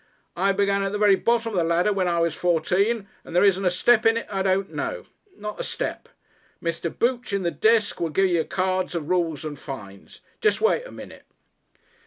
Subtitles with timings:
[0.35, 3.43] I began at the very bottom of the ladder when I was fourteen, and there
[3.43, 5.05] isn't a step in it I don't know.
[5.37, 6.09] Not a step.
[6.59, 6.89] Mr.
[6.89, 10.21] Booch in the desk will give y'r the card of rules and fines.
[10.41, 11.27] Jest wait a minute."